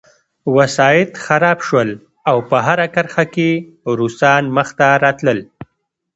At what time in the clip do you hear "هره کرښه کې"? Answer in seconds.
2.67-3.49